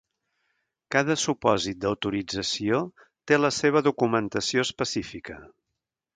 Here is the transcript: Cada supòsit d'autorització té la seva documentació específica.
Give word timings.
Cada 0.95 1.17
supòsit 1.23 1.79
d'autorització 1.83 2.81
té 3.29 3.39
la 3.41 3.53
seva 3.59 3.85
documentació 3.91 4.67
específica. 4.71 5.39